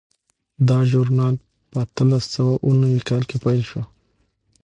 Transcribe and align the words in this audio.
دا 0.67 0.77
ژورنال 0.89 1.35
په 1.69 1.77
اتلس 1.85 2.23
سوه 2.35 2.53
اووه 2.63 2.77
نوي 2.81 3.01
کې 3.29 3.37
پیل 3.43 3.61
شو. 3.69 3.81